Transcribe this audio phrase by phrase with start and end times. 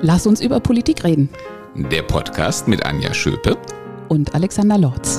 [0.00, 1.28] Lass uns über Politik reden.
[1.74, 3.58] Der Podcast mit Anja Schöpe
[4.08, 5.16] und Alexander Lorz.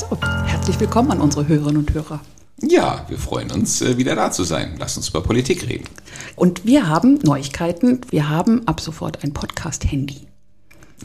[0.00, 2.20] So, herzlich willkommen an unsere Hörerinnen und Hörer.
[2.62, 4.76] Ja, wir freuen uns, äh, wieder da zu sein.
[4.78, 5.88] Lass uns über Politik reden.
[6.36, 8.02] Und wir haben Neuigkeiten.
[8.10, 10.28] Wir haben ab sofort ein Podcast-Handy.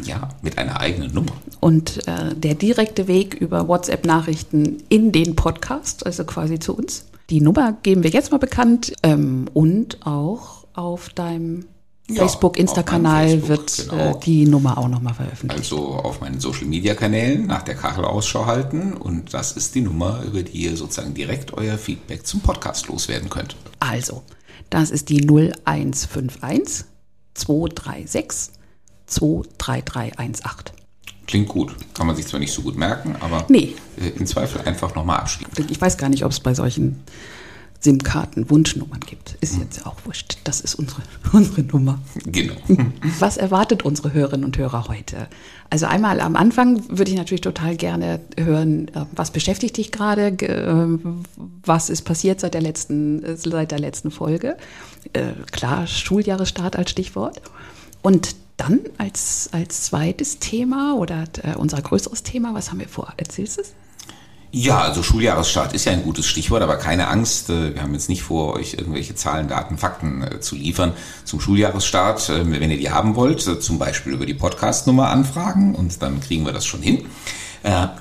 [0.03, 1.33] Ja, mit einer eigenen Nummer.
[1.59, 7.05] Und äh, der direkte Weg über WhatsApp-Nachrichten in den Podcast, also quasi zu uns.
[7.31, 11.65] Die Nummer geben wir jetzt mal bekannt ähm, und auch auf deinem
[12.09, 14.17] ja, Facebook, Insta-Kanal wird äh, genau.
[14.17, 15.71] äh, die Nummer auch nochmal veröffentlicht.
[15.71, 20.43] Also auf meinen Social-Media-Kanälen nach der Kachel Ausschau halten und das ist die Nummer, über
[20.43, 23.55] die ihr sozusagen direkt euer Feedback zum Podcast loswerden könnt.
[23.79, 24.23] Also,
[24.69, 26.85] das ist die 0151
[27.33, 28.53] 236
[29.07, 30.80] 23318.
[31.31, 31.73] Klingt gut.
[31.93, 33.73] Kann man sich zwar nicht so gut merken, aber nee.
[33.97, 35.49] Äh, im Zweifel einfach nochmal abspielen.
[35.69, 36.99] Ich weiß gar nicht, ob es bei solchen
[37.79, 39.37] SIM-Karten Wunschnummern gibt.
[39.39, 40.39] Ist jetzt ja auch wurscht.
[40.43, 41.99] Das ist unsere, unsere Nummer.
[42.25, 42.55] Genau.
[43.19, 45.29] Was erwartet unsere Hörerinnen und Hörer heute?
[45.69, 50.33] Also einmal am Anfang würde ich natürlich total gerne hören, äh, was beschäftigt dich gerade?
[50.33, 50.99] Äh,
[51.63, 54.57] was ist passiert seit der letzten, seit der letzten Folge?
[55.51, 57.41] Klar, Schuljahresstart als Stichwort.
[58.01, 63.13] Und dann als, als zweites Thema oder äh, unser größeres Thema, was haben wir vor?
[63.17, 63.73] Erzählst du es?
[64.53, 68.09] Ja, also Schuljahresstart ist ja ein gutes Stichwort, aber keine Angst, äh, wir haben jetzt
[68.09, 70.91] nicht vor, euch irgendwelche Zahlen, Daten, Fakten äh, zu liefern
[71.23, 72.29] zum Schuljahresstart.
[72.29, 76.45] Äh, wenn ihr die haben wollt, zum Beispiel über die Podcastnummer anfragen und dann kriegen
[76.45, 77.05] wir das schon hin.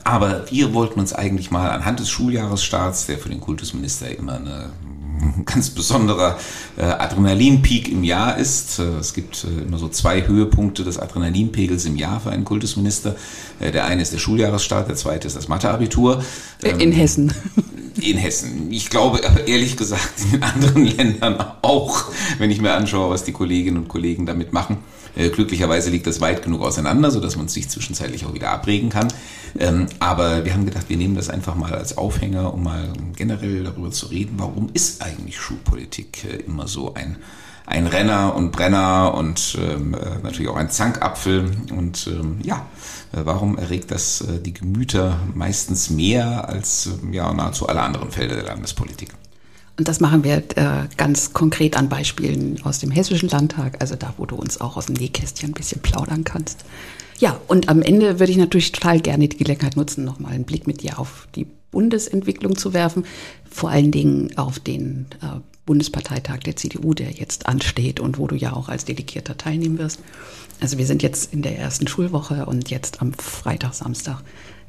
[0.05, 4.71] Aber wir wollten uns eigentlich mal anhand des Schuljahresstaats, der für den Kultusminister immer eine
[5.45, 6.39] ganz besonderer
[6.77, 8.79] äh, Adrenalinpeak im Jahr ist.
[8.79, 13.17] Äh, es gibt äh, immer so zwei Höhepunkte des Adrenalinpegels im Jahr für einen Kultusminister.
[13.61, 16.25] Der eine ist der Schuljahresstart, der zweite ist das Matheabitur.
[16.63, 17.33] Ähm, in Hessen.
[18.01, 18.71] In Hessen.
[18.71, 22.05] Ich glaube aber ehrlich gesagt in anderen Ländern auch,
[22.39, 24.79] wenn ich mir anschaue, was die Kolleginnen und Kollegen damit machen.
[25.17, 29.09] Glücklicherweise liegt das weit genug auseinander, sodass man sich zwischenzeitlich auch wieder abregen kann.
[29.59, 33.65] Ähm, aber wir haben gedacht, wir nehmen das einfach mal als Aufhänger, um mal generell
[33.65, 37.17] darüber zu reden, warum ist eigentlich Schulpolitik äh, immer so ein
[37.71, 41.53] ein Renner und Brenner und ähm, äh, natürlich auch ein Zankapfel.
[41.77, 42.67] Und ähm, ja,
[43.13, 48.35] warum erregt das äh, die Gemüter meistens mehr als äh, ja, nahezu alle anderen Felder
[48.35, 49.11] der Landespolitik?
[49.79, 54.13] Und das machen wir äh, ganz konkret an Beispielen aus dem Hessischen Landtag, also da,
[54.17, 56.65] wo du uns auch aus dem Nähkästchen ein bisschen plaudern kannst.
[57.21, 60.67] Ja, und am Ende würde ich natürlich total gerne die Gelegenheit nutzen, nochmal einen Blick
[60.67, 63.05] mit dir auf die Bundesentwicklung zu werfen,
[63.49, 68.35] vor allen Dingen auf den äh, Bundesparteitag der CDU, der jetzt ansteht und wo du
[68.35, 70.01] ja auch als Delegierter teilnehmen wirst.
[70.61, 74.23] Also wir sind jetzt in der ersten Schulwoche und jetzt am Freitag, Samstag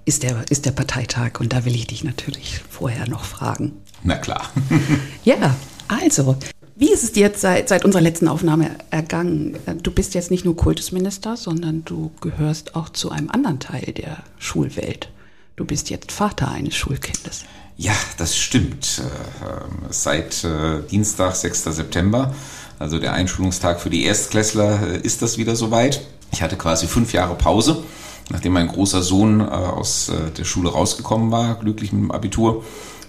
[0.04, 3.78] ist der, ist der Parteitag und da will ich dich natürlich vorher noch fragen.
[4.04, 4.52] Na klar.
[5.24, 5.56] ja,
[5.88, 6.36] also,
[6.76, 9.58] wie ist es dir jetzt seit, seit unserer letzten Aufnahme ergangen?
[9.84, 14.24] Du bist jetzt nicht nur Kultusminister, sondern du gehörst auch zu einem anderen Teil der
[14.40, 15.10] Schulwelt.
[15.56, 17.44] Du bist jetzt Vater eines Schulkindes.
[17.78, 19.02] Ja, das stimmt.
[19.04, 21.64] Äh, seit äh, Dienstag, 6.
[21.64, 22.34] September,
[22.80, 26.02] also der Einschulungstag für die Erstklässler, äh, ist das wieder soweit.
[26.32, 27.84] Ich hatte quasi fünf Jahre Pause
[28.32, 32.64] nachdem mein großer Sohn äh, aus äh, der Schule rausgekommen war, glücklich mit dem Abitur.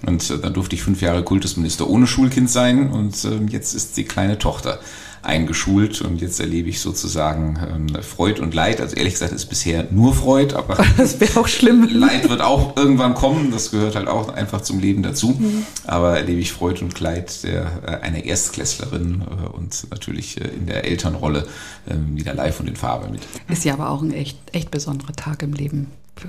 [0.06, 3.96] Und äh, dann durfte ich fünf Jahre Kultusminister ohne Schulkind sein und äh, jetzt ist
[3.96, 4.80] die kleine Tochter
[5.22, 8.80] eingeschult und jetzt erlebe ich sozusagen ähm, Freud und Leid.
[8.80, 11.88] Also ehrlich gesagt ist bisher nur Freud, aber das wäre auch schlimm.
[11.90, 13.50] Leid wird auch irgendwann kommen.
[13.52, 15.36] Das gehört halt auch einfach zum Leben dazu.
[15.38, 15.64] Mhm.
[15.86, 20.66] Aber erlebe ich Freud und Leid der äh, einer Erstklässlerin äh, und natürlich äh, in
[20.66, 21.46] der Elternrolle
[21.86, 23.22] äh, wieder live und in Farbe mit.
[23.48, 25.86] Ist ja aber auch ein echt echt besonderer Tag im Leben
[26.16, 26.28] für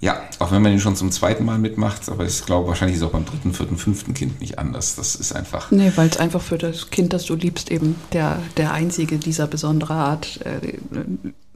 [0.00, 3.02] ja, auch wenn man ihn schon zum zweiten Mal mitmacht, aber ich glaube, wahrscheinlich ist
[3.02, 4.94] es auch beim dritten, vierten, fünften Kind nicht anders.
[4.94, 5.70] Das ist einfach.
[5.70, 9.46] Nee, weil es einfach für das Kind, das du liebst, eben der, der einzige dieser
[9.48, 10.74] besondere Art äh,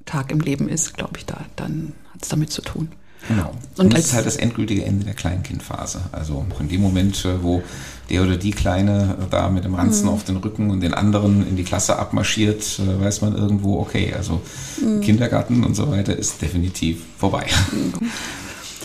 [0.04, 2.88] Tag im Leben ist, glaube ich, da, dann hat es damit zu tun.
[3.28, 3.50] Genau.
[3.76, 6.00] Und, Und das ist halt das endgültige Ende der Kleinkindphase.
[6.10, 7.62] Also in dem Moment, äh, wo
[8.12, 10.12] der oder die Kleine da mit dem Ranzen mhm.
[10.12, 14.14] auf den Rücken und den anderen in die Klasse abmarschiert, äh, weiß man irgendwo, okay,
[14.14, 14.42] also
[14.80, 15.00] mhm.
[15.00, 17.46] Kindergarten und so weiter ist definitiv vorbei.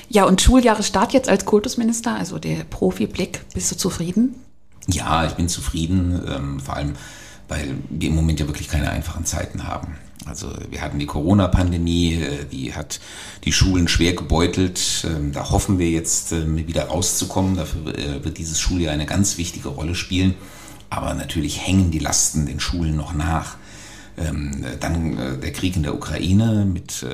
[0.10, 4.36] Ja, und Schuljahresstart jetzt als Kultusminister, also der Profiblick, bist du zufrieden?
[4.88, 6.94] Ja, ich bin zufrieden, ähm, vor allem,
[7.50, 9.98] weil wir im Moment ja wirklich keine einfachen Zeiten haben.
[10.28, 13.00] Also wir hatten die Corona-Pandemie, äh, die hat
[13.46, 15.06] die Schulen schwer gebeutelt.
[15.06, 17.56] Ähm, da hoffen wir jetzt ähm, wieder rauszukommen.
[17.56, 20.36] Dafür äh, wird dieses Schuljahr eine ganz wichtige Rolle spielen.
[20.90, 23.58] Aber natürlich hängen die Lasten den Schulen noch nach.
[24.18, 27.06] Ähm, dann äh, der Krieg in der Ukraine mit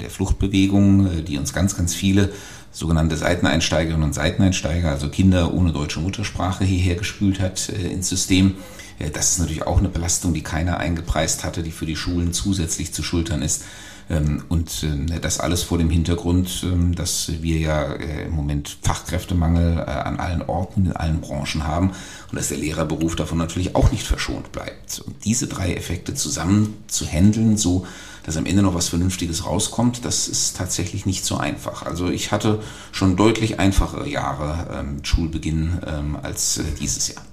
[0.00, 2.30] der Fluchtbewegung, die uns ganz, ganz viele
[2.72, 8.56] sogenannte Seiteneinsteigerinnen und Seiteneinsteiger, also Kinder ohne deutsche Muttersprache hierher gespült hat äh, ins System.
[9.00, 12.32] Äh, das ist natürlich auch eine Belastung, die keiner eingepreist hatte, die für die Schulen
[12.32, 13.64] zusätzlich zu schultern ist.
[14.10, 18.78] Ähm, und äh, das alles vor dem Hintergrund, ähm, dass wir ja äh, im Moment
[18.82, 21.92] Fachkräftemangel äh, an allen Orten, in allen Branchen haben
[22.30, 25.00] und dass der Lehrerberuf davon natürlich auch nicht verschont bleibt.
[25.06, 27.86] Und diese drei Effekte zusammen zu handeln, so
[28.24, 31.86] dass am Ende noch was Vernünftiges rauskommt, das ist tatsächlich nicht so einfach.
[31.86, 32.62] Also ich hatte
[32.92, 35.78] schon deutlich einfachere Jahre ähm, Schulbeginn
[36.22, 37.29] als dieses Jahr.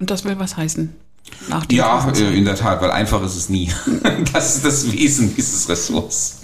[0.00, 0.92] Und das will was heißen?
[1.48, 3.70] Nach ja, äh, in der Tat, weil einfach ist es nie.
[4.32, 6.40] Das ist das Wesen dieses Ressorts.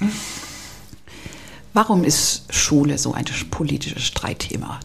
[1.72, 4.80] Warum ist Schule so ein politisches Streitthema?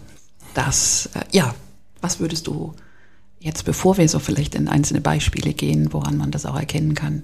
[0.54, 1.54] Das, äh, ja,
[2.02, 2.74] was würdest du
[3.40, 7.24] jetzt, bevor wir so vielleicht in einzelne Beispiele gehen, woran man das auch erkennen kann,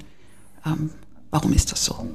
[0.65, 0.89] ähm,
[1.31, 2.09] warum ist das so?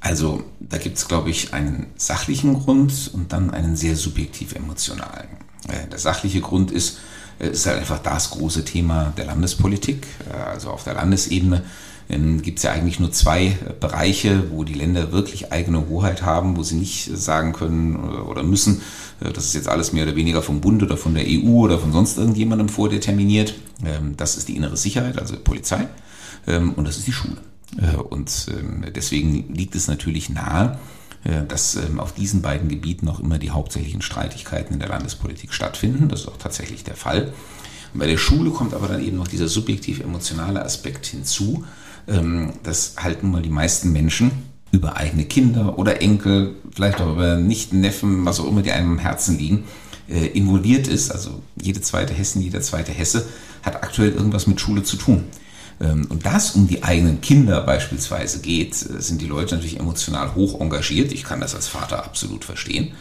[0.00, 5.28] Also da gibt es, glaube ich, einen sachlichen Grund und dann einen sehr subjektiv emotionalen.
[5.66, 6.98] Äh, der sachliche Grund ist,
[7.38, 10.06] ist halt einfach das große Thema der Landespolitik.
[10.46, 11.62] Also auf der Landesebene
[12.08, 16.56] ähm, gibt es ja eigentlich nur zwei Bereiche, wo die Länder wirklich eigene Hoheit haben,
[16.56, 18.80] wo sie nicht sagen können oder müssen,
[19.20, 21.78] äh, das ist jetzt alles mehr oder weniger vom Bund oder von der EU oder
[21.78, 23.54] von sonst irgendjemandem vordeterminiert.
[23.84, 25.86] Ähm, das ist die innere Sicherheit, also Polizei,
[26.46, 27.36] ähm, und das ist die Schule.
[27.76, 28.46] Äh, und
[28.96, 33.50] deswegen liegt es natürlich nahe, äh, dass ähm, auf diesen beiden Gebieten noch immer die
[33.50, 36.08] hauptsächlichen Streitigkeiten in der Landespolitik stattfinden.
[36.08, 37.32] Das ist auch tatsächlich der Fall.
[37.92, 41.64] Und bei der Schule kommt aber dann eben noch dieser subjektiv-emotionale Aspekt hinzu,
[42.06, 44.30] ähm, dass halt nun mal die meisten Menschen
[44.70, 48.92] über eigene Kinder oder Enkel, vielleicht auch über Nichten, Neffen, was auch immer, die einem
[48.92, 49.64] am Herzen liegen,
[50.08, 51.10] äh, involviert ist.
[51.10, 53.26] Also jede zweite Hessen, jeder zweite Hesse
[53.62, 55.24] hat aktuell irgendwas mit Schule zu tun.
[55.80, 60.34] Ähm, und das um die eigenen Kinder beispielsweise geht, äh, sind die Leute natürlich emotional
[60.34, 61.12] hoch engagiert.
[61.12, 62.92] Ich kann das als Vater absolut verstehen.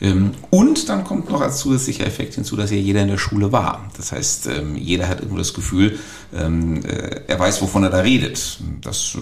[0.00, 3.50] Ähm, und dann kommt noch als zusätzlicher Effekt hinzu, dass ja jeder in der Schule
[3.52, 3.88] war.
[3.96, 5.98] Das heißt, ähm, jeder hat irgendwo das Gefühl,
[6.32, 8.58] äh, er weiß, wovon er da redet.
[8.82, 9.16] Das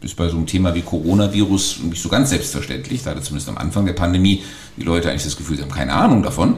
[0.00, 3.02] ist bei so einem Thema wie Coronavirus nicht so ganz selbstverständlich.
[3.02, 4.42] Da hatte zumindest am Anfang der Pandemie
[4.76, 6.56] die Leute eigentlich das Gefühl, sie haben keine Ahnung davon.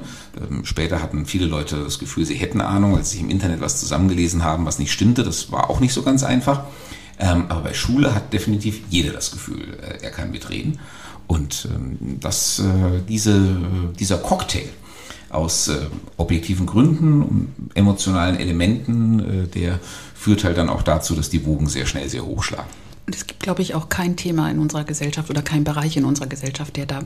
[0.62, 4.44] Später hatten viele Leute das Gefühl, sie hätten Ahnung, als sie im Internet was zusammengelesen
[4.44, 5.25] haben, was nicht stimmte.
[5.25, 6.64] Das war auch nicht so ganz einfach.
[7.19, 10.79] Aber bei Schule hat definitiv jeder das Gefühl, äh, er kann mitreden.
[11.26, 13.56] Und ähm, das, äh, diese,
[13.99, 14.69] dieser Cocktail
[15.31, 15.87] aus äh,
[16.17, 19.81] objektiven Gründen und emotionalen Elementen, äh, der
[20.14, 22.70] führt halt dann auch dazu, dass die Wogen sehr schnell sehr hoch schlagen.
[23.06, 26.05] Und es gibt, glaube ich, auch kein Thema in unserer Gesellschaft oder kein Bereich in
[26.05, 27.00] unserer Gesellschaft, der da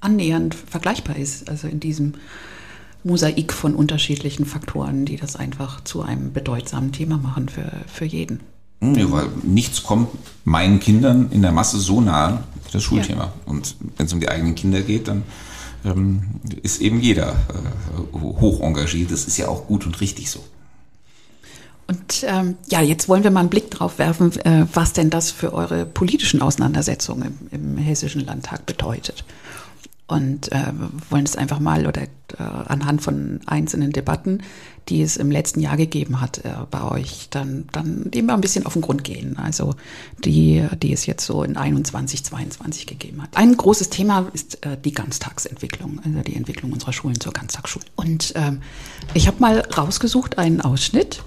[0.00, 1.48] annähernd vergleichbar ist.
[1.48, 2.14] Also in diesem
[3.04, 8.40] Mosaik von unterschiedlichen Faktoren, die das einfach zu einem bedeutsamen Thema machen für, für jeden.
[8.80, 10.08] Hm, ja, weil nichts kommt
[10.44, 13.24] meinen Kindern in der Masse so nahe wie das Schulthema.
[13.24, 13.32] Ja.
[13.46, 15.24] Und wenn es um die eigenen Kinder geht, dann
[15.84, 16.22] ähm,
[16.62, 19.10] ist eben jeder äh, hoch engagiert.
[19.10, 20.40] Das ist ja auch gut und richtig so.
[21.86, 25.30] Und ähm, ja, jetzt wollen wir mal einen Blick drauf werfen, äh, was denn das
[25.30, 29.24] für eure politischen Auseinandersetzungen im, im Hessischen Landtag bedeutet
[30.08, 30.72] und äh,
[31.10, 32.06] wollen es einfach mal oder äh,
[32.38, 34.42] anhand von einzelnen Debatten,
[34.88, 38.40] die es im letzten Jahr gegeben hat, äh, bei euch dann dann dem mal ein
[38.40, 39.36] bisschen auf den Grund gehen.
[39.36, 39.74] Also
[40.24, 43.30] die die es jetzt so in 21, 22 gegeben hat.
[43.36, 47.84] Ein großes Thema ist äh, die Ganztagsentwicklung, also die Entwicklung unserer Schulen zur Ganztagsschule.
[47.96, 48.62] Und ähm,
[49.14, 51.22] ich habe mal rausgesucht einen Ausschnitt,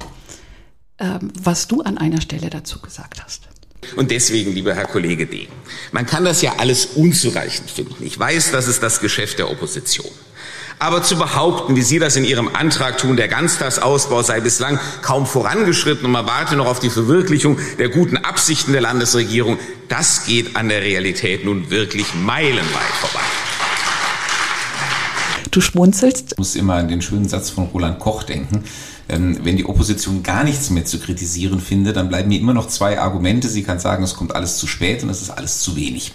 [1.00, 3.48] ähm, was du an einer Stelle dazu gesagt hast.
[3.96, 5.48] Und deswegen, lieber Herr Kollege D.,
[5.92, 8.06] man kann das ja alles unzureichend finden.
[8.06, 10.12] Ich weiß, das ist das Geschäft der Opposition.
[10.82, 15.28] Aber zu behaupten, wie Sie das in Ihrem Antrag tun, der Ganztagsausbau sei bislang kaum
[15.28, 19.60] vorangeschritten und man warte noch auf die Verwirklichung der guten Absichten der Landesregierung,
[19.90, 23.24] das geht an der Realität nun wirklich meilenweit vorbei.
[25.52, 26.32] Du schmunzelst.
[26.32, 28.64] Ich muss immer an den schönen Satz von Roland Koch denken
[29.12, 32.68] ähm, wenn die Opposition gar nichts mehr zu kritisieren findet, dann bleiben mir immer noch
[32.68, 33.50] zwei Argumente.
[33.50, 36.14] Sie kann sagen, es kommt alles zu spät und es ist alles zu wenig.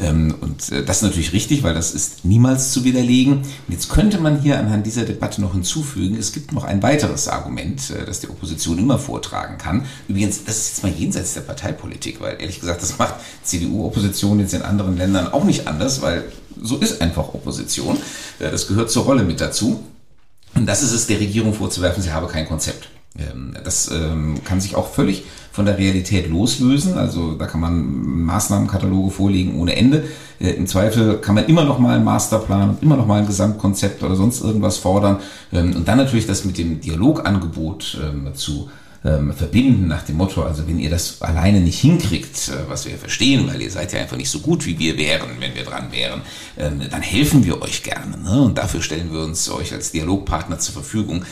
[0.00, 3.38] Ähm, und äh, das ist natürlich richtig, weil das ist niemals zu widerlegen.
[3.38, 7.28] Und jetzt könnte man hier anhand dieser Debatte noch hinzufügen, es gibt noch ein weiteres
[7.28, 9.86] Argument, äh, das die Opposition immer vortragen kann.
[10.08, 14.54] Übrigens, das ist jetzt mal jenseits der Parteipolitik, weil ehrlich gesagt, das macht CDU-Opposition jetzt
[14.54, 16.24] in anderen Ländern auch nicht anders, weil
[16.60, 17.96] so ist einfach Opposition.
[18.38, 19.82] Äh, das gehört zur Rolle mit dazu.
[20.54, 22.88] Und das ist es der Regierung vorzuwerfen, sie habe kein Konzept.
[23.18, 26.96] Ähm, das ähm, kann sich auch völlig von der Realität loslösen.
[26.96, 30.04] Also da kann man Maßnahmenkataloge vorlegen ohne Ende.
[30.40, 33.26] Äh, Im Zweifel kann man immer noch mal einen Masterplan und immer noch mal ein
[33.26, 35.18] Gesamtkonzept oder sonst irgendwas fordern.
[35.52, 37.98] Ähm, und dann natürlich das mit dem Dialogangebot
[38.34, 38.68] zu
[39.00, 43.46] verbinden nach dem Motto, also wenn ihr das alleine nicht hinkriegt, äh, was wir verstehen,
[43.46, 46.22] weil ihr seid ja einfach nicht so gut, wie wir wären, wenn wir dran wären,
[46.56, 48.18] dann helfen wir euch gerne.
[48.18, 48.42] Ne?
[48.42, 51.24] Und dafür stellen wir uns euch als Dialogpartner zur Verfügung.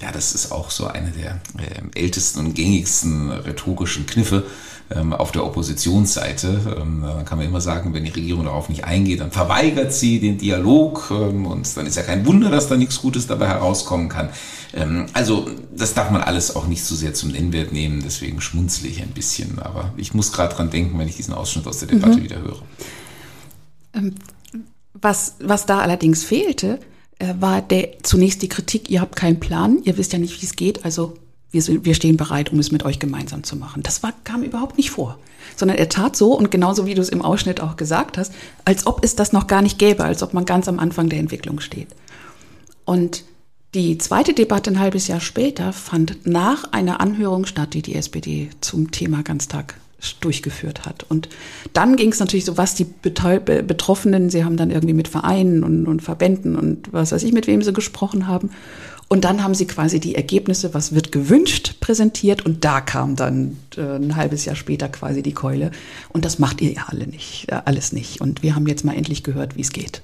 [0.00, 4.44] Ja, das ist auch so eine der äh, ältesten und gängigsten rhetorischen Kniffe
[4.90, 6.76] ähm, auf der Oppositionsseite.
[6.80, 10.20] Ähm, dann kann man immer sagen, wenn die Regierung darauf nicht eingeht, dann verweigert sie
[10.20, 14.08] den Dialog ähm, und dann ist ja kein Wunder, dass da nichts Gutes dabei herauskommen
[14.08, 14.30] kann.
[14.74, 18.40] Ähm, also das darf man alles auch nicht zu so sehr zum Nennwert nehmen, deswegen
[18.40, 19.58] schmunzle ich ein bisschen.
[19.58, 22.24] Aber ich muss gerade dran denken, wenn ich diesen Ausschnitt aus der Debatte mhm.
[22.24, 22.62] wieder höre.
[23.92, 24.14] Ähm,
[24.94, 26.78] was, was da allerdings fehlte,
[27.18, 30.56] war der, zunächst die Kritik, ihr habt keinen Plan, ihr wisst ja nicht, wie es
[30.56, 31.14] geht, also
[31.50, 33.82] wir, sind, wir stehen bereit, um es mit euch gemeinsam zu machen.
[33.82, 35.18] Das war, kam überhaupt nicht vor.
[35.54, 38.32] Sondern er tat so, und genauso wie du es im Ausschnitt auch gesagt hast,
[38.64, 41.20] als ob es das noch gar nicht gäbe, als ob man ganz am Anfang der
[41.20, 41.88] Entwicklung steht.
[42.84, 43.24] Und
[43.74, 48.50] die zweite Debatte ein halbes Jahr später fand nach einer Anhörung statt, die die SPD
[48.60, 49.74] zum Thema Ganztag
[50.20, 51.04] durchgeführt hat.
[51.08, 51.28] Und
[51.72, 55.86] dann ging es natürlich so, was die Betroffenen, sie haben dann irgendwie mit Vereinen und,
[55.86, 58.50] und Verbänden und was weiß ich, mit wem sie gesprochen haben.
[59.08, 62.44] Und dann haben sie quasi die Ergebnisse, was wird gewünscht, präsentiert.
[62.44, 65.70] Und da kam dann äh, ein halbes Jahr später quasi die Keule.
[66.08, 68.20] Und das macht ihr ja alle nicht, äh, alles nicht.
[68.20, 70.02] Und wir haben jetzt mal endlich gehört, wie es geht.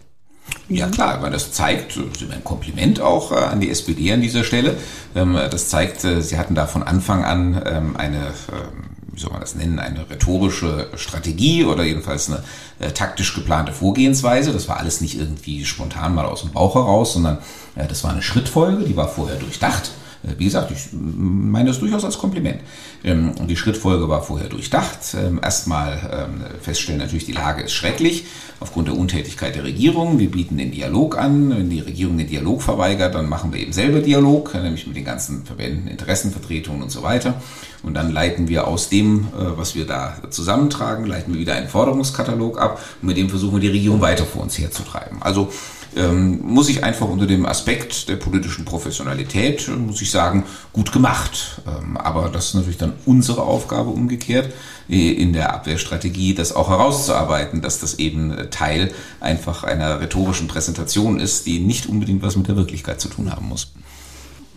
[0.69, 4.77] Ja klar, weil das zeigt, ein Kompliment auch äh, an die SPD an dieser Stelle.
[5.17, 9.31] Ähm, das zeigt, äh, sie hatten da von Anfang an ähm, eine ähm, wie soll
[9.31, 12.43] man das nennen, eine rhetorische Strategie oder jedenfalls eine
[12.79, 14.53] äh, taktisch geplante Vorgehensweise.
[14.53, 17.39] Das war alles nicht irgendwie spontan mal aus dem Bauch heraus, sondern
[17.77, 19.91] äh, das war eine Schrittfolge, die war vorher durchdacht.
[20.25, 22.61] Äh, wie gesagt, ich meine das durchaus als Kompliment.
[23.05, 24.99] Ähm, und die Schrittfolge war vorher durchdacht.
[25.15, 28.27] Ähm, erstmal ähm, feststellen, natürlich, die Lage ist schrecklich
[28.61, 30.19] aufgrund der Untätigkeit der Regierung.
[30.19, 31.51] Wir bieten den Dialog an.
[31.51, 35.05] Wenn die Regierung den Dialog verweigert, dann machen wir eben selber Dialog, nämlich mit den
[35.05, 37.35] ganzen Verbänden, Interessenvertretungen und so weiter.
[37.83, 41.69] Und dann leiten wir aus dem, äh, was wir da zusammentragen, leiten wir wieder einen
[41.69, 45.21] Forderungskatalog ab und mit dem versuchen wir die Regierung weiter vor uns herzutreiben.
[45.21, 45.51] Also
[45.97, 50.93] ähm, muss ich einfach unter dem Aspekt der politischen Professionalität, äh, muss ich sagen, gut
[50.93, 51.63] gemacht.
[51.67, 54.53] Ähm, aber das ist natürlich dann unsere Aufgabe umgekehrt,
[54.89, 61.21] äh, in der Abwehrstrategie das auch herauszuarbeiten, dass das eben Teil einfach einer rhetorischen Präsentation
[61.21, 63.73] ist, die nicht unbedingt was mit der Wirklichkeit zu tun haben muss.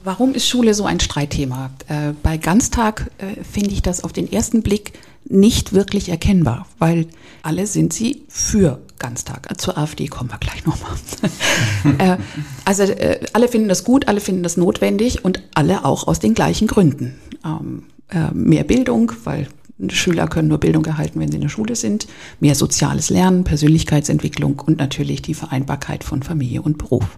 [0.06, 1.72] Warum ist Schule so ein Streitthema?
[1.88, 4.94] Äh, bei Ganztag äh, finde ich das auf den ersten Blick
[5.27, 7.08] nicht wirklich erkennbar, weil
[7.42, 9.48] alle sind sie für Ganztag.
[9.60, 10.92] Zur AfD kommen wir gleich nochmal.
[11.98, 12.18] äh,
[12.66, 16.34] also äh, alle finden das gut, alle finden das notwendig und alle auch aus den
[16.34, 17.20] gleichen Gründen.
[17.46, 19.48] Ähm, äh, mehr Bildung, weil
[19.90, 22.08] Schüler können nur Bildung erhalten, wenn sie in der Schule sind,
[22.40, 27.18] mehr soziales Lernen, Persönlichkeitsentwicklung und natürlich die Vereinbarkeit von Familie und Beruf.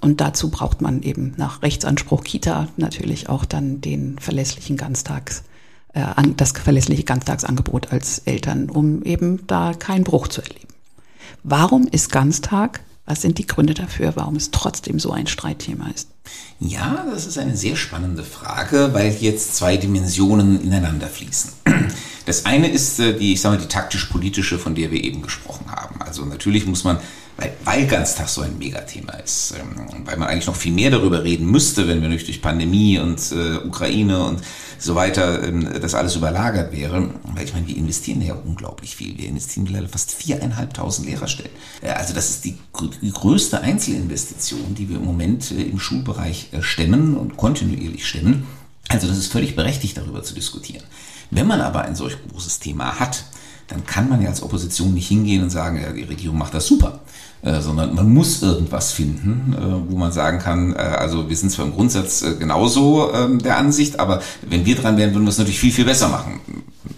[0.00, 5.44] Und dazu braucht man eben nach Rechtsanspruch Kita natürlich auch dann den verlässlichen Ganztags,
[6.36, 10.73] das verlässliche Ganztagsangebot als Eltern, um eben da keinen Bruch zu erleben.
[11.42, 12.80] Warum ist Ganztag?
[13.06, 16.08] Was sind die Gründe dafür, warum es trotzdem so ein Streitthema ist?
[16.58, 21.52] Ja, das ist eine sehr spannende Frage, weil jetzt zwei Dimensionen ineinander fließen.
[22.26, 25.66] Das eine ist äh, die, ich sage mal, die taktisch-politische, von der wir eben gesprochen
[25.70, 26.00] haben.
[26.00, 26.98] Also natürlich muss man
[27.36, 31.24] weil, weil Ganztag so ein Megathema ist, ähm, weil man eigentlich noch viel mehr darüber
[31.24, 34.40] reden müsste, wenn wir nicht durch Pandemie und äh, Ukraine und
[34.78, 37.10] so weiter ähm, das alles überlagert wäre.
[37.24, 39.18] Weil ich meine, wir investieren ja unglaublich viel.
[39.18, 41.50] Wir investieren leider fast viereinhalbtausend Lehrerstellen.
[41.82, 42.56] Äh, also das ist die,
[43.02, 48.46] die, größte Einzelinvestition, die wir im Moment äh, im Schulbereich äh, stemmen und kontinuierlich stemmen.
[48.88, 50.84] Also das ist völlig berechtigt, darüber zu diskutieren.
[51.30, 53.24] Wenn man aber ein solch großes Thema hat,
[53.68, 56.66] dann kann man ja als Opposition nicht hingehen und sagen, ja, die Regierung macht das
[56.66, 57.00] super.
[57.44, 61.50] Äh, sondern man muss irgendwas finden, äh, wo man sagen kann, äh, also wir sind
[61.50, 65.28] zwar im Grundsatz äh, genauso ähm, der Ansicht, aber wenn wir dran wären, würden wir
[65.30, 66.40] es natürlich viel, viel besser machen.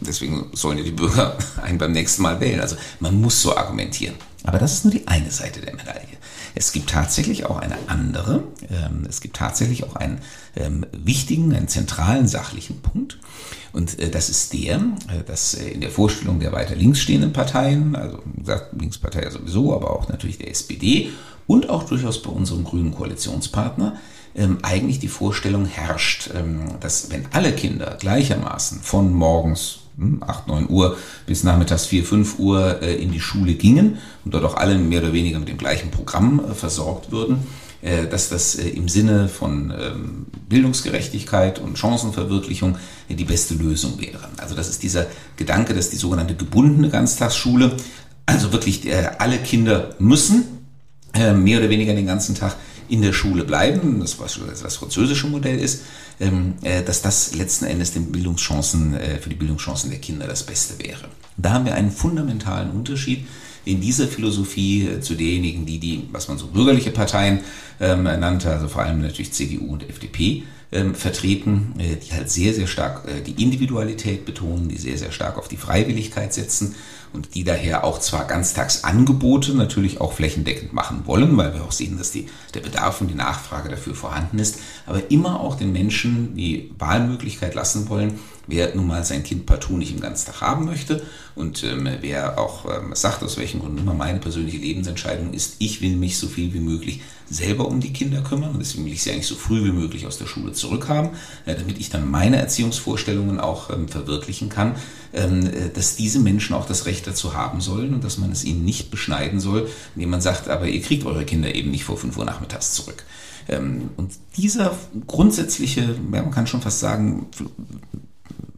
[0.01, 2.61] Deswegen sollen ja die Bürger einen beim nächsten Mal wählen.
[2.61, 4.15] Also man muss so argumentieren.
[4.45, 6.16] Aber das ist nur die eine Seite der Medaille.
[6.59, 10.21] Es gibt tatsächlich auch eine andere, ähm, es gibt tatsächlich auch einen
[10.57, 13.19] ähm, wichtigen, einen zentralen sachlichen Punkt.
[13.75, 17.35] Und äh, das ist der, äh, dass äh, in der Vorstellung der weiter links stehenden
[17.35, 21.11] Parteien, also wie gesagt, Linkspartei ja sowieso, aber auch natürlich der SPD
[21.47, 23.97] und auch durchaus bei unserem grünen Koalitionspartner,
[24.35, 30.55] ähm, eigentlich die Vorstellung herrscht, ähm, dass wenn alle Kinder gleichermaßen von morgens 8, hm,
[30.55, 34.57] 9 Uhr bis nachmittags 4, 5 Uhr äh, in die Schule gingen und dort auch
[34.57, 37.39] alle mehr oder weniger mit dem gleichen Programm äh, versorgt würden,
[37.83, 42.77] äh, dass das im Sinne von ähm, Bildungsgerechtigkeit und Chancenverwirklichung
[43.09, 44.29] die beste Lösung wäre.
[44.37, 47.77] Also das ist dieser Gedanke, dass die sogenannte gebundene Ganztagsschule,
[48.27, 48.89] also wirklich
[49.19, 50.45] alle Kinder müssen
[51.15, 52.57] mehr oder weniger den ganzen Tag
[52.89, 55.83] in der Schule bleiben, das was das französische Modell ist,
[56.21, 60.45] ähm, äh, dass das letzten Endes den Bildungschancen, äh, für die Bildungschancen der Kinder das
[60.45, 61.09] Beste wäre.
[61.37, 63.27] Da haben wir einen fundamentalen Unterschied
[63.65, 67.41] in dieser Philosophie äh, zu denjenigen, die die, was man so bürgerliche Parteien
[67.81, 70.45] ähm, nannte, also vor allem natürlich CDU und FDP,
[70.77, 75.13] ähm, vertreten, äh, die halt sehr, sehr stark äh, die Individualität betonen, die sehr, sehr
[75.13, 76.75] stark auf die Freiwilligkeit setzen
[77.13, 81.97] und die daher auch zwar Ganztagsangebote natürlich auch flächendeckend machen wollen, weil wir auch sehen,
[81.99, 86.37] dass die, der Bedarf und die Nachfrage dafür vorhanden ist, aber immer auch den Menschen
[86.37, 91.03] die Wahlmöglichkeit lassen wollen, wer nun mal sein Kind partout nicht im Ganztag haben möchte
[91.35, 95.83] und ähm, wer auch ähm, sagt, aus welchen Gründen immer meine persönliche Lebensentscheidung ist, ich
[95.83, 99.03] will mich so viel wie möglich selber um die Kinder kümmern und deswegen will ich
[99.03, 101.11] sie eigentlich so früh wie möglich aus der Schule zurückhaben,
[101.45, 104.77] äh, damit ich dann meine Erziehungsvorstellungen auch ähm, verwirklichen kann,
[105.13, 108.45] ähm, äh, dass diese Menschen auch das Recht dazu haben sollen und dass man es
[108.45, 111.97] ihnen nicht beschneiden soll, indem man sagt, aber ihr kriegt eure Kinder eben nicht vor
[111.97, 113.05] 5 Uhr nachmittags zurück.
[113.49, 114.77] Ähm, und dieser
[115.07, 117.27] grundsätzliche, man kann schon fast sagen,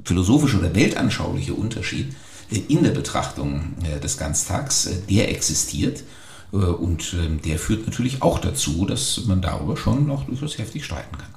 [0.08, 2.14] philosophische oder weltanschauliche Unterschied
[2.50, 6.02] äh, in der Betrachtung äh, des Ganztags, äh, der existiert.
[6.50, 11.18] Und ähm, der führt natürlich auch dazu, dass man darüber schon noch durchaus heftig streiten
[11.18, 11.28] kann.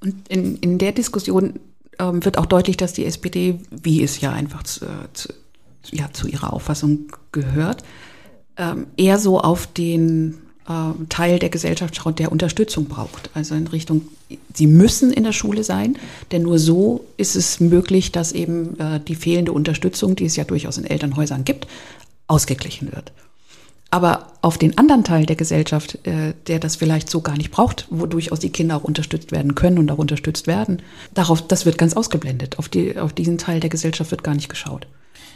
[0.00, 1.60] Und in, in der Diskussion
[2.00, 5.28] ähm, wird auch deutlich, dass die SPD, wie es ja einfach zu, zu,
[5.92, 7.84] ja, zu ihrer Auffassung gehört,
[8.56, 10.38] ähm, eher so auf den
[11.08, 13.30] Teil der Gesellschaft schaut, der Unterstützung braucht.
[13.34, 14.02] Also in Richtung,
[14.52, 15.96] sie müssen in der Schule sein,
[16.32, 20.44] denn nur so ist es möglich, dass eben äh, die fehlende Unterstützung, die es ja
[20.44, 21.68] durchaus in Elternhäusern gibt,
[22.26, 23.12] ausgeglichen wird.
[23.90, 27.86] Aber auf den anderen Teil der Gesellschaft, äh, der das vielleicht so gar nicht braucht,
[27.90, 30.82] wo durchaus die Kinder auch unterstützt werden können und auch unterstützt werden,
[31.14, 32.58] darauf, das wird ganz ausgeblendet.
[32.58, 34.88] Auf, die, auf diesen Teil der Gesellschaft wird gar nicht geschaut.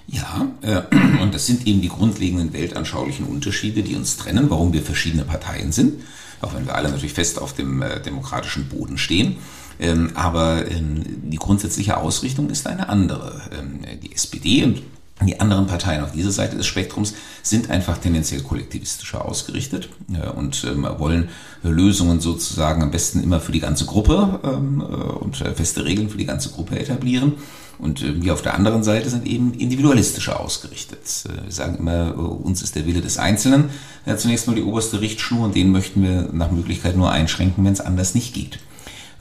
[0.07, 0.83] Ja, äh,
[1.23, 5.73] und das sind eben die grundlegenden weltanschaulichen Unterschiede, die uns trennen, warum wir verschiedene Parteien
[5.73, 6.03] sind,
[6.41, 9.37] auch wenn wir alle natürlich fest auf dem äh, demokratischen Boden stehen.
[9.79, 13.41] Ähm, aber ähm, die grundsätzliche Ausrichtung ist eine andere.
[13.59, 14.83] Ähm, die SPD und
[15.27, 20.65] die anderen Parteien auf dieser Seite des Spektrums sind einfach tendenziell kollektivistischer ausgerichtet äh, und
[20.65, 21.29] ähm, wollen
[21.63, 26.09] Lösungen sozusagen am besten immer für die ganze Gruppe ähm, äh, und äh, feste Regeln
[26.09, 27.35] für die ganze Gruppe etablieren.
[27.79, 31.25] Und wir auf der anderen Seite sind eben individualistischer ausgerichtet.
[31.45, 33.71] Wir sagen immer, uns ist der Wille des Einzelnen
[34.19, 37.81] zunächst mal die oberste Richtschnur und den möchten wir nach Möglichkeit nur einschränken, wenn es
[37.81, 38.59] anders nicht geht.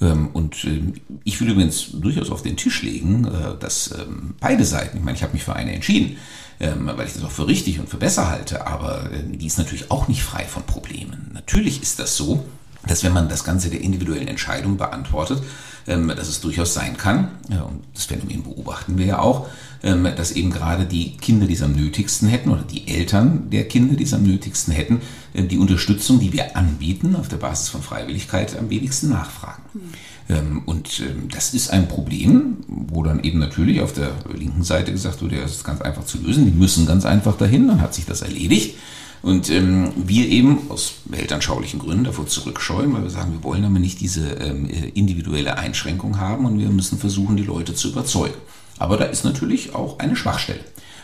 [0.02, 4.98] Ähm, und ähm, ich will übrigens durchaus auf den Tisch legen, dass ähm, beide Seiten,
[4.98, 6.18] ich meine, ich habe mich für eine entschieden,
[6.60, 10.10] weil ich das auch für richtig und für besser halte, aber die ist natürlich auch
[10.10, 11.32] nicht frei von Problemen.
[11.34, 12.44] Natürlich ist das so,
[12.86, 15.42] dass wenn man das Ganze der individuellen Entscheidung beantwortet,
[15.86, 19.48] dass es durchaus sein kann, und das Phänomen beobachten wir ja auch,
[19.82, 23.96] dass eben gerade die Kinder, die es am nötigsten hätten, oder die Eltern der Kinder,
[23.96, 25.02] die es am nötigsten hätten,
[25.34, 29.64] ähm, die Unterstützung, die wir anbieten, auf der Basis von Freiwilligkeit am wenigsten nachfragen.
[29.74, 30.62] Mhm.
[30.68, 35.38] Und das ist ein Problem, wo dann eben natürlich auf der linken Seite gesagt wurde,
[35.38, 38.06] ja, das ist ganz einfach zu lösen, die müssen ganz einfach dahin, dann hat sich
[38.06, 38.76] das erledigt.
[39.22, 43.80] Und ähm, wir eben aus weltanschaulichen Gründen davor zurückscheuen, weil wir sagen, wir wollen aber
[43.80, 48.38] nicht diese ähm, individuelle Einschränkung haben und wir müssen versuchen, die Leute zu überzeugen.
[48.80, 50.62] Aber da ist natürlich auch eine Schwachstelle.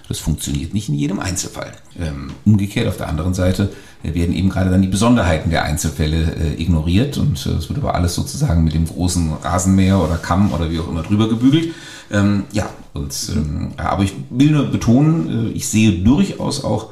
[0.07, 1.71] Das funktioniert nicht in jedem Einzelfall.
[1.99, 3.71] Ähm, umgekehrt auf der anderen Seite
[4.03, 7.79] äh, werden eben gerade dann die Besonderheiten der Einzelfälle äh, ignoriert und äh, es wird
[7.79, 11.73] aber alles sozusagen mit dem großen Rasenmäher oder Kamm oder wie auch immer drüber gebügelt.
[12.11, 16.91] Ähm, ja, und, ähm, aber ich will nur betonen, ich sehe durchaus auch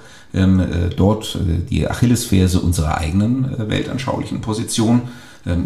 [0.98, 1.38] dort
[1.70, 5.04] die Achillesferse unserer eigenen weltanschaulichen Position.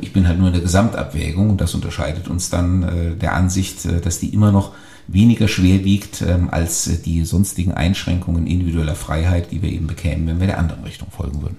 [0.01, 4.19] Ich bin halt nur in der Gesamtabwägung und das unterscheidet uns dann der Ansicht, dass
[4.19, 4.73] die immer noch
[5.07, 10.27] weniger schwer wiegt ähm, als äh, die sonstigen Einschränkungen individueller Freiheit, die wir eben bekämen,
[10.27, 11.57] wenn wir der anderen Richtung folgen würden.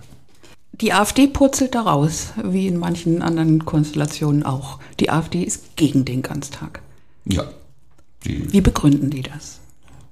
[0.73, 4.79] Die AfD purzelt da raus, wie in manchen anderen Konstellationen auch.
[5.01, 6.83] Die AfD ist gegen den Ganztag.
[7.25, 7.45] Ja.
[8.23, 9.61] Wie begründen die das?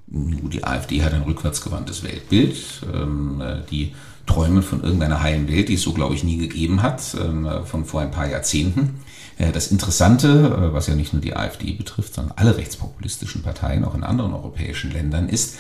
[0.09, 2.57] Die AfD hat ein rückwärtsgewandtes Weltbild.
[2.95, 3.93] Ähm, äh, die
[4.27, 7.85] träumen von irgendeiner heilen Welt, die es so, glaube ich, nie gegeben hat, ähm, von
[7.85, 9.01] vor ein paar Jahrzehnten.
[9.39, 13.85] Äh, das Interessante, äh, was ja nicht nur die AfD betrifft, sondern alle rechtspopulistischen Parteien
[13.85, 15.57] auch in anderen europäischen Ländern, ist,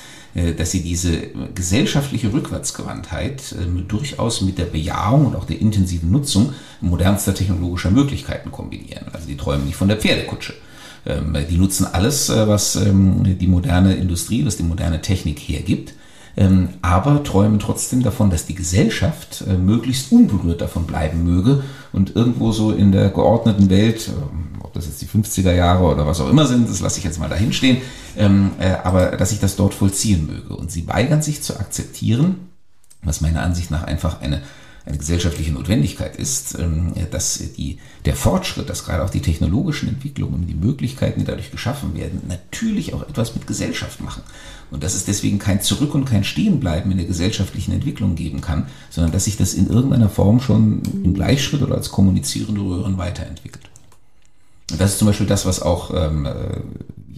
[0.59, 6.53] dass sie diese gesellschaftliche Rückwärtsgewandtheit ähm, durchaus mit der Bejahung und auch der intensiven Nutzung
[6.83, 9.07] modernster technologischer Möglichkeiten kombinieren.
[9.15, 10.53] Also die träumen nicht von der Pferdekutsche,
[11.51, 15.95] die nutzen alles, äh, was ähm, die moderne Industrie, was die moderne Technik hergibt,
[16.37, 22.15] ähm, aber träumen trotzdem davon, dass die Gesellschaft äh, möglichst unberührt davon bleiben möge und
[22.17, 24.11] irgendwo so in der geordneten Welt,
[24.63, 27.19] ob das jetzt die 50er Jahre oder was auch immer sind, das lasse ich jetzt
[27.19, 27.79] mal dahin stehen,
[28.17, 30.55] äh, aber dass sich das dort vollziehen möge.
[30.55, 32.49] Und sie weigern sich zu akzeptieren,
[33.03, 34.43] was meiner Ansicht nach einfach eine
[34.87, 40.47] eine gesellschaftliche Notwendigkeit ist, ähm, dass die, der Fortschritt, dass gerade auch die technologischen Entwicklungen,
[40.47, 44.23] die Möglichkeiten, die dadurch geschaffen werden, natürlich auch etwas mit Gesellschaft machen.
[44.71, 48.69] Und dass es deswegen kein Zurück und kein Stehenbleiben in der gesellschaftlichen Entwicklung geben kann,
[48.91, 53.69] sondern dass sich das in irgendeiner Form schon im Gleichschritt oder als kommunizierende Röhren weiterentwickelt.
[54.71, 56.61] Und das ist zum Beispiel das, was auch ähm, äh,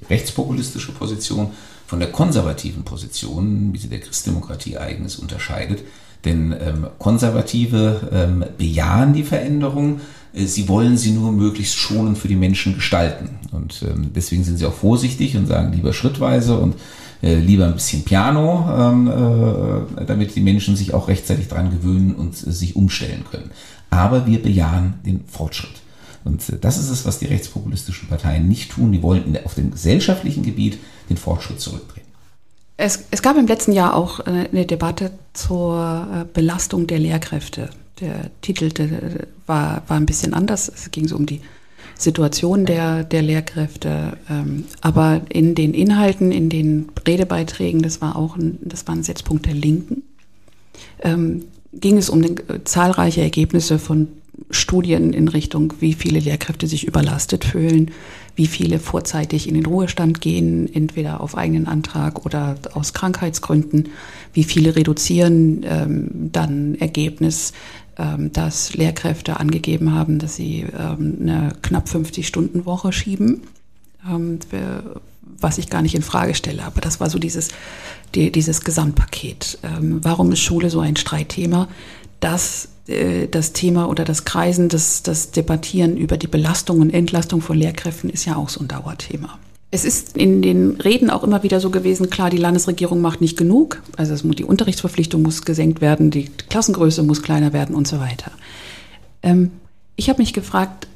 [0.08, 1.50] rechtspopulistische Position
[1.86, 5.84] von der konservativen Position, wie sie der Christdemokratie eigen ist, unterscheidet.
[6.24, 10.00] Denn ähm, Konservative ähm, bejahen die Veränderung,
[10.34, 13.38] äh, sie wollen sie nur möglichst schonend für die Menschen gestalten.
[13.52, 16.74] Und ähm, deswegen sind sie auch vorsichtig und sagen lieber schrittweise und
[17.22, 19.08] äh, lieber ein bisschen Piano, ähm,
[19.98, 23.50] äh, damit die Menschen sich auch rechtzeitig dran gewöhnen und äh, sich umstellen können.
[23.90, 25.82] Aber wir bejahen den Fortschritt.
[26.24, 28.92] Und äh, das ist es, was die rechtspopulistischen Parteien nicht tun.
[28.92, 30.78] Die wollen auf dem gesellschaftlichen Gebiet
[31.08, 32.07] den Fortschritt zurückdrehen.
[32.78, 37.70] Es, es gab im letzten Jahr auch äh, eine Debatte zur äh, Belastung der Lehrkräfte.
[38.00, 38.70] Der Titel
[39.46, 40.68] war, war ein bisschen anders.
[40.68, 41.40] Es ging so um die
[41.96, 44.16] Situation der, der Lehrkräfte.
[44.30, 49.02] Ähm, aber in den Inhalten, in den Redebeiträgen, das war auch ein, das war ein
[49.02, 50.04] Setzpunkt der Linken,
[51.02, 54.06] ähm, ging es um den, zahlreiche Ergebnisse von
[54.50, 57.90] Studien in Richtung, wie viele Lehrkräfte sich überlastet fühlen,
[58.36, 63.88] wie viele vorzeitig in den Ruhestand gehen, entweder auf eigenen Antrag oder aus Krankheitsgründen,
[64.32, 67.52] wie viele reduzieren ähm, dann Ergebnis,
[67.98, 73.42] ähm, dass Lehrkräfte angegeben haben, dass sie ähm, eine knapp 50-Stunden-Woche schieben,
[74.08, 74.38] ähm,
[75.40, 76.64] was ich gar nicht in Frage stelle.
[76.64, 77.48] Aber das war so dieses,
[78.14, 79.58] die, dieses Gesamtpaket.
[79.64, 81.68] Ähm, warum ist Schule so ein Streitthema?
[82.20, 87.40] Das äh, das Thema oder das Kreisen, das, das Debattieren über die Belastung und Entlastung
[87.40, 89.38] von Lehrkräften ist ja auch so ein Dauerthema.
[89.70, 93.36] Es ist in den Reden auch immer wieder so gewesen, klar, die Landesregierung macht nicht
[93.36, 93.82] genug.
[93.98, 98.00] Also es muss, die Unterrichtsverpflichtung muss gesenkt werden, die Klassengröße muss kleiner werden und so
[98.00, 98.32] weiter.
[99.22, 99.50] Ähm,
[99.96, 100.88] ich habe mich gefragt,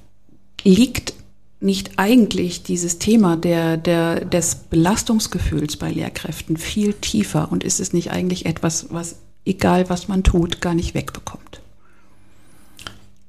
[0.64, 1.12] liegt
[1.60, 7.92] nicht eigentlich dieses Thema der, der, des Belastungsgefühls bei Lehrkräften viel tiefer und ist es
[7.92, 11.60] nicht eigentlich etwas, was, egal was man tut, gar nicht wegbekommt?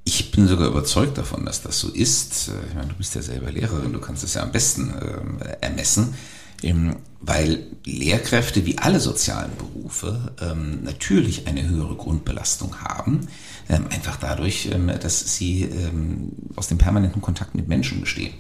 [0.06, 2.49] Ich bin sogar überzeugt davon, dass das so ist.
[2.49, 5.58] Äh, ich meine, du bist ja selber Lehrerin, du kannst es ja am besten äh,
[5.62, 6.13] ermessen,
[6.62, 13.28] ähm, weil Lehrkräfte wie alle sozialen Berufe ähm, natürlich eine höhere Grundbelastung haben,
[13.69, 18.34] ähm, einfach dadurch, ähm, dass sie ähm, aus dem permanenten Kontakt mit Menschen bestehen.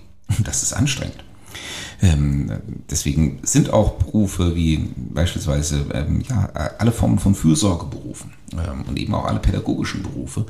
[0.43, 1.23] Das ist anstrengend.
[2.01, 2.51] Ähm,
[2.89, 6.45] deswegen sind auch Berufe wie beispielsweise ähm, ja,
[6.77, 10.45] alle Formen von Fürsorgeberufen ähm, und eben auch alle pädagogischen Berufe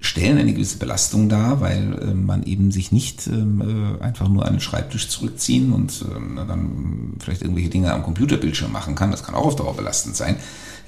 [0.00, 4.60] stellen eine gewisse Belastung dar, weil man eben sich nicht äh, einfach nur an den
[4.60, 6.04] Schreibtisch zurückziehen und
[6.36, 9.12] dann vielleicht irgendwelche Dinge am Computerbildschirm machen kann.
[9.12, 10.36] Das kann auch auf Dauer belastend sein.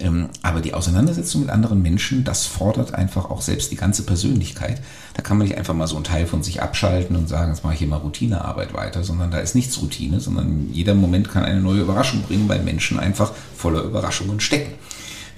[0.01, 4.83] Ähm, aber die Auseinandersetzung mit anderen Menschen, das fordert einfach auch selbst die ganze Persönlichkeit.
[5.15, 7.65] Da kann man nicht einfach mal so einen Teil von sich abschalten und sagen, jetzt
[7.65, 11.45] mache ich hier mal Routinearbeit weiter, sondern da ist nichts Routine, sondern jeder Moment kann
[11.45, 14.73] eine neue Überraschung bringen, weil Menschen einfach voller Überraschungen stecken.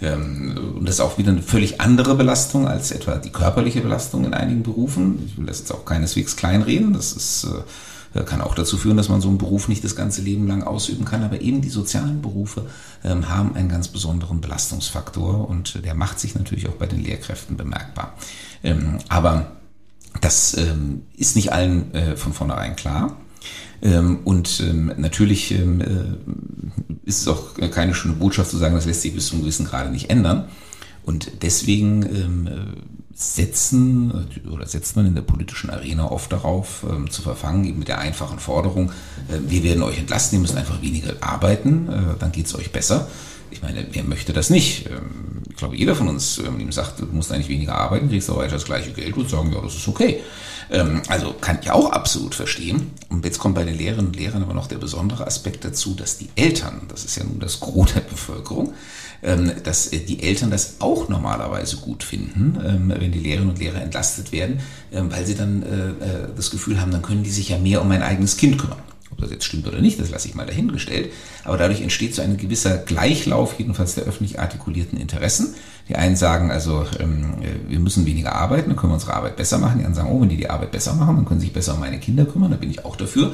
[0.03, 4.25] Ähm, und das ist auch wieder eine völlig andere Belastung als etwa die körperliche Belastung
[4.25, 5.25] in einigen Berufen.
[5.27, 6.93] Ich will das jetzt auch keineswegs kleinreden.
[6.93, 7.63] Das ist, äh,
[8.23, 11.05] kann auch dazu führen, dass man so einen Beruf nicht das ganze Leben lang ausüben
[11.05, 11.25] kann.
[11.25, 12.67] Aber eben die sozialen Berufe
[13.03, 17.57] ähm, haben einen ganz besonderen Belastungsfaktor und der macht sich natürlich auch bei den Lehrkräften
[17.57, 18.15] bemerkbar.
[18.63, 19.53] Ähm, aber
[20.21, 20.57] das
[21.17, 23.17] ist nicht allen äh, von vornherein klar.
[23.83, 28.87] Ähm, und ähm, natürlich ähm, äh, ist es auch keine schöne Botschaft zu sagen, das
[28.87, 30.49] lässt sich bis zum gewissen Grade nicht ändern.
[31.05, 37.65] Und deswegen äh, setzen oder setzt man in der politischen Arena oft darauf zu verfangen,
[37.65, 38.91] eben mit der einfachen Forderung,
[39.29, 43.09] äh, wir werden euch entlasten, ihr müsst einfach weniger arbeiten, dann geht es euch besser.
[43.51, 44.91] Ich meine, wer möchte das nicht?
[45.49, 48.29] Ich glaube, jeder von uns, wenn man ihm sagt, du musst eigentlich weniger arbeiten, kriegst
[48.29, 50.21] du weiter das gleiche Geld und sagen, ja, das ist okay.
[50.71, 52.93] Ähm, also kann ich auch absolut verstehen.
[53.09, 56.19] Und jetzt kommt bei den Lehrerinnen und Lehrern aber noch der besondere Aspekt dazu, dass
[56.19, 58.75] die Eltern, das ist ja nun das Gros der Bevölkerung, ähm,
[59.63, 63.81] dass äh, die Eltern das auch normalerweise gut finden, ähm, wenn die Lehrerinnen und Lehrer
[63.81, 64.61] entlastet werden,
[64.91, 67.89] weil sie dann äh, äh, das Gefühl haben, dann können die sich ja mehr um
[67.89, 68.79] mein eigenes Kind kümmern.
[69.11, 71.11] Ob das jetzt stimmt oder nicht, das lasse ich mal dahingestellt.
[71.45, 75.55] Aber dadurch entsteht so ein gewisser Gleichlauf, jedenfalls der öffentlich artikulierten Interessen.
[75.89, 77.35] Die einen sagen also, ähm,
[77.69, 79.79] wir müssen weniger arbeiten, dann können wir unsere Arbeit besser machen.
[79.79, 81.75] Die anderen sagen, oh, wenn die die Arbeit besser machen, dann können sie sich besser
[81.75, 83.33] um meine Kinder kümmern, da bin ich auch dafür.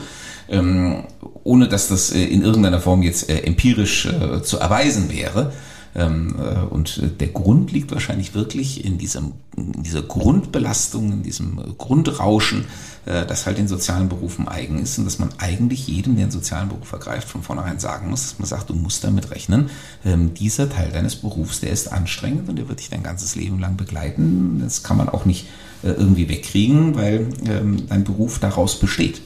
[0.49, 1.05] Ähm,
[1.45, 4.09] ohne dass das in irgendeiner Form jetzt empirisch
[4.43, 5.53] zu erweisen wäre.
[5.95, 11.77] Ähm, äh, und der Grund liegt wahrscheinlich wirklich in, diesem, in dieser Grundbelastung, in diesem
[11.79, 12.67] Grundrauschen,
[13.07, 16.33] äh, das halt den sozialen Berufen eigen ist und dass man eigentlich jedem, der einen
[16.33, 19.71] sozialen Beruf ergreift, von vornherein sagen muss, dass man sagt, du musst damit rechnen,
[20.05, 23.59] ähm, dieser Teil deines Berufs, der ist anstrengend und der wird dich dein ganzes Leben
[23.59, 24.61] lang begleiten.
[24.63, 25.49] Das kann man auch nicht
[25.83, 29.23] äh, irgendwie wegkriegen, weil ähm, dein Beruf daraus besteht.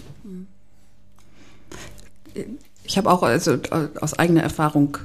[2.84, 3.58] Ich habe auch also
[4.00, 4.98] aus eigener Erfahrung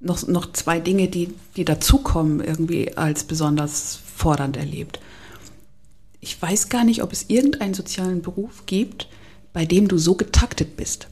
[0.00, 5.00] noch, noch zwei Dinge, die, die dazukommen, irgendwie als besonders fordernd erlebt.
[6.20, 9.08] Ich weiß gar nicht, ob es irgendeinen sozialen Beruf gibt,
[9.52, 11.08] bei dem du so getaktet bist.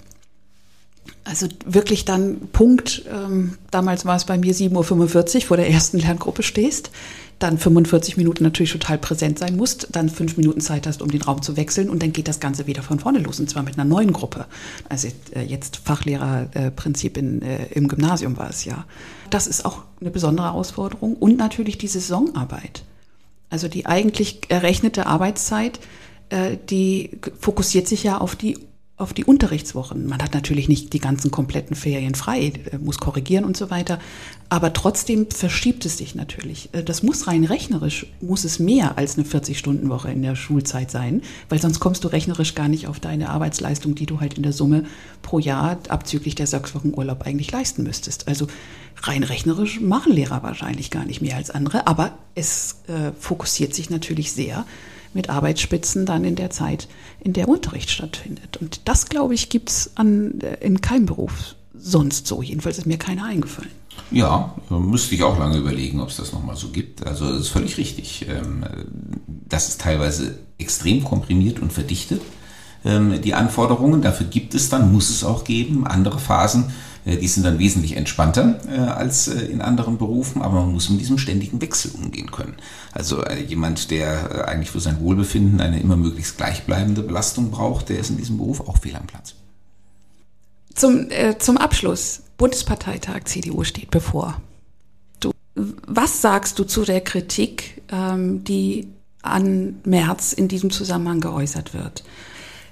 [1.24, 5.98] Also wirklich dann Punkt, ähm, damals war es bei mir 7.45 Uhr vor der ersten
[5.98, 6.90] Lerngruppe stehst,
[7.38, 11.22] dann 45 Minuten natürlich total präsent sein musst, dann fünf Minuten Zeit hast, um den
[11.22, 13.78] Raum zu wechseln und dann geht das Ganze wieder von vorne los und zwar mit
[13.78, 14.46] einer neuen Gruppe.
[14.88, 18.84] Also äh, jetzt Fachlehrerprinzip in, äh, im Gymnasium war es ja.
[19.30, 22.82] Das ist auch eine besondere Herausforderung und natürlich die Saisonarbeit.
[23.50, 25.78] Also die eigentlich errechnete Arbeitszeit,
[26.30, 28.58] äh, die fokussiert sich ja auf die
[28.98, 30.06] auf die Unterrichtswochen.
[30.06, 34.00] Man hat natürlich nicht die ganzen kompletten Ferien frei, äh, muss korrigieren und so weiter.
[34.48, 36.70] Aber trotzdem verschiebt es sich natürlich.
[36.72, 41.22] Äh, das muss rein rechnerisch, muss es mehr als eine 40-Stunden-Woche in der Schulzeit sein,
[41.48, 44.52] weil sonst kommst du rechnerisch gar nicht auf deine Arbeitsleistung, die du halt in der
[44.52, 44.82] Summe
[45.22, 48.26] pro Jahr abzüglich der sechs Wochen Urlaub eigentlich leisten müsstest.
[48.26, 48.48] Also
[49.02, 53.90] rein rechnerisch machen Lehrer wahrscheinlich gar nicht mehr als andere, aber es äh, fokussiert sich
[53.90, 54.66] natürlich sehr
[55.14, 56.88] mit Arbeitsspitzen dann in der Zeit,
[57.20, 58.56] in der Unterricht stattfindet.
[58.58, 59.90] Und das, glaube ich, gibt es
[60.60, 62.42] in keinem Beruf sonst so.
[62.42, 63.70] Jedenfalls ist mir keiner eingefallen.
[64.10, 67.06] Ja, müsste ich auch lange überlegen, ob es das nochmal so gibt.
[67.06, 68.26] Also das ist völlig richtig.
[68.28, 68.64] Ähm,
[69.26, 72.22] das ist teilweise extrem komprimiert und verdichtet,
[72.84, 74.00] ähm, die Anforderungen.
[74.00, 76.70] Dafür gibt es dann, muss es auch geben, andere Phasen, äh,
[77.16, 81.00] die sind dann wesentlich entspannter äh, als äh, in anderen Berufen, aber man muss mit
[81.00, 82.56] diesem ständigen Wechsel umgehen können.
[82.92, 88.10] Also jemand, der eigentlich für sein Wohlbefinden eine immer möglichst gleichbleibende Belastung braucht, der ist
[88.10, 89.34] in diesem Beruf auch fehl am Platz.
[90.74, 92.22] Zum, äh, zum Abschluss.
[92.36, 94.40] Bundesparteitag CDU steht bevor.
[95.18, 98.88] Du, was sagst du zu der Kritik, ähm, die
[99.22, 102.04] an März in diesem Zusammenhang geäußert wird?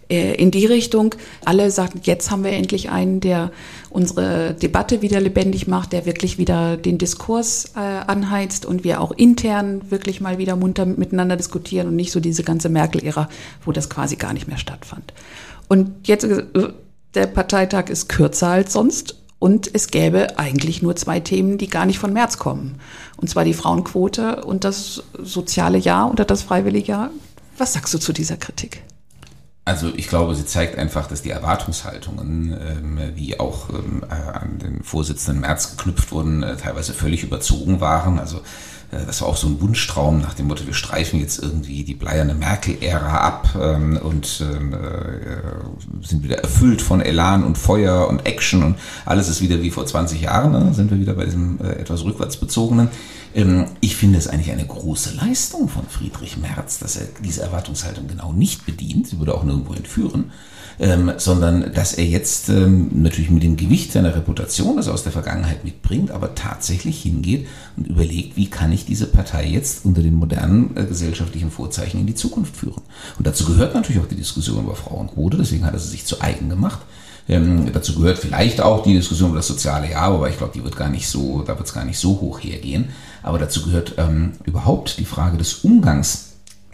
[0.09, 1.15] Äh, in die Richtung.
[1.45, 3.51] Alle sagen, jetzt haben wir endlich einen, der
[3.91, 9.11] unsere Debatte wieder lebendig macht, der wirklich wieder den Diskurs äh, anheizt und wir auch
[9.11, 13.29] intern wirklich mal wieder munter miteinander diskutieren und nicht so diese ganze Merkel-Ära,
[13.65, 15.13] wo das quasi gar nicht mehr stattfand.
[15.67, 16.45] Und jetzt, äh,
[17.15, 21.85] der Parteitag ist kürzer als sonst und es gäbe eigentlich nur zwei Themen, die gar
[21.85, 22.79] nicht von März kommen.
[23.17, 27.11] Und zwar die Frauenquote und das soziale Jahr oder das freiwillige Jahr.
[27.59, 28.83] Was sagst du zu dieser Kritik?
[29.67, 34.61] Also ich glaube, sie zeigt einfach, dass die Erwartungshaltungen, ähm, wie auch ähm, äh, an
[34.61, 38.21] den Vorsitzenden März geknüpft wurden, äh, teilweise völlig überzogen waren.
[38.21, 38.43] Also
[38.91, 42.35] das war auch so ein Wunschtraum nach dem Motto, wir streifen jetzt irgendwie die bleierne
[42.35, 48.63] Merkel-Ära ab ähm, und ähm, äh, sind wieder erfüllt von Elan und Feuer und Action
[48.63, 50.53] und alles ist wieder wie vor 20 Jahren.
[50.53, 50.73] Ne?
[50.75, 52.89] Sind wir wieder bei diesem äh, etwas rückwärtsbezogenen.
[53.35, 58.07] Ähm, ich finde es eigentlich eine große Leistung von Friedrich Merz, dass er diese Erwartungshaltung
[58.09, 59.09] genau nicht bedient.
[59.09, 60.33] Sie würde auch nirgendwo entführen.
[60.79, 65.05] Ähm, sondern dass er jetzt ähm, natürlich mit dem Gewicht seiner Reputation, das er aus
[65.05, 67.47] der Vergangenheit mitbringt, aber tatsächlich hingeht
[67.79, 72.07] und überlegt, wie kann ich diese Partei jetzt unter den modernen äh, gesellschaftlichen Vorzeichen in
[72.07, 72.83] die Zukunft führen.
[73.17, 76.21] Und dazu gehört natürlich auch die Diskussion über Frauenquote, deswegen hat er sie sich zu
[76.21, 76.81] eigen gemacht.
[77.29, 80.63] Ähm, dazu gehört vielleicht auch die Diskussion über das soziale Jahr, aber ich glaube, die
[80.63, 82.91] wird gar nicht so, da wird es gar nicht so hoch hergehen.
[83.23, 86.26] Aber dazu gehört ähm, überhaupt die Frage des Umgangs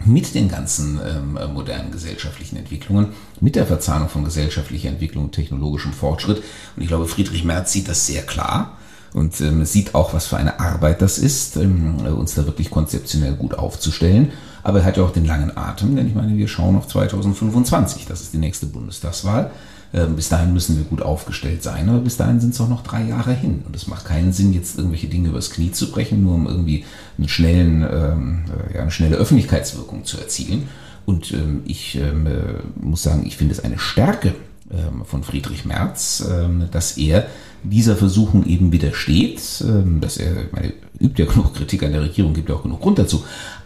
[0.05, 5.93] mit den ganzen ähm, modernen gesellschaftlichen Entwicklungen, mit der Verzahnung von gesellschaftlicher Entwicklung und technologischem
[5.93, 6.43] Fortschritt.
[6.75, 8.77] Und ich glaube, Friedrich Merz sieht das sehr klar
[9.13, 13.33] und ähm, sieht auch, was für eine Arbeit das ist, ähm, uns da wirklich konzeptionell
[13.33, 14.31] gut aufzustellen.
[14.63, 18.05] Aber er hat ja auch den langen Atem, denn ich meine, wir schauen auf 2025,
[18.05, 19.51] das ist die nächste Bundestagswahl.
[19.93, 22.81] Ähm, bis dahin müssen wir gut aufgestellt sein, aber bis dahin sind es auch noch
[22.81, 23.61] drei Jahre hin.
[23.65, 26.83] Und es macht keinen Sinn, jetzt irgendwelche Dinge übers Knie zu brechen, nur um irgendwie
[27.17, 30.67] einen schnellen, ähm, ja, eine schnelle Öffentlichkeitswirkung zu erzielen.
[31.05, 32.31] Und ähm, ich ähm, äh,
[32.81, 34.33] muss sagen, ich finde es eine Stärke
[34.71, 37.27] ähm, von Friedrich Merz, ähm, dass er
[37.61, 39.39] dieser Versuchung eben widersteht,
[40.01, 42.99] dass er, meine, übt ja genug Kritik an der Regierung, gibt ja auch genug Grund
[42.99, 43.23] dazu,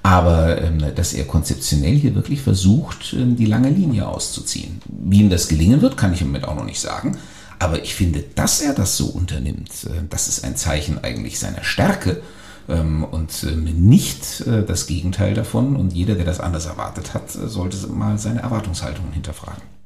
[0.07, 4.79] aber ähm, dass er konzeptionell hier wirklich versucht, ähm, die lange Linie auszuziehen.
[4.87, 7.17] Wie ihm das gelingen wird, kann ich im Moment auch noch nicht sagen.
[7.59, 11.65] Aber ich finde, dass er das so unternimmt, äh, das ist ein Zeichen eigentlich seiner
[11.65, 12.21] Stärke
[12.69, 15.75] ähm, und äh, nicht äh, das Gegenteil davon.
[15.75, 19.76] Und jeder, der das anders erwartet hat, sollte mal seine Erwartungshaltungen hinterfragen.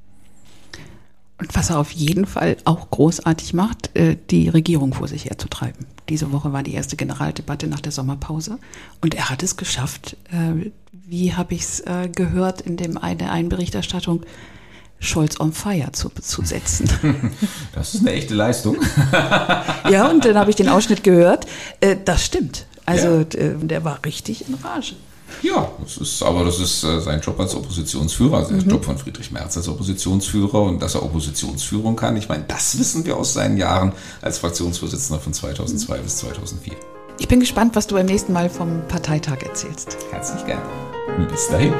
[1.41, 5.87] Und was er auf jeden Fall auch großartig macht, äh, die Regierung vor sich herzutreiben.
[6.07, 8.59] Diese Woche war die erste Generaldebatte nach der Sommerpause
[9.01, 13.31] und er hat es geschafft, äh, wie habe ich es äh, gehört in dem der
[13.31, 14.21] einen Berichterstattung,
[14.99, 16.87] Scholz on Fire zu, zu setzen.
[17.73, 18.77] Das ist eine echte Leistung.
[19.89, 21.47] Ja, und dann habe ich den Ausschnitt gehört.
[22.05, 22.67] Das stimmt.
[22.85, 23.53] Also ja.
[23.55, 24.93] der war richtig in Rage.
[25.41, 28.69] Ja, das ist, aber das ist äh, sein Job als Oppositionsführer, also der mhm.
[28.69, 32.15] Job von Friedrich Merz als Oppositionsführer und dass er Oppositionsführung kann.
[32.17, 36.03] Ich meine, das wissen wir aus seinen Jahren als Fraktionsvorsitzender von 2002 mhm.
[36.03, 36.73] bis 2004.
[37.19, 39.97] Ich bin gespannt, was du beim nächsten Mal vom Parteitag erzählst.
[40.11, 40.63] Herzlich gerne.
[41.29, 41.73] Bis dahin.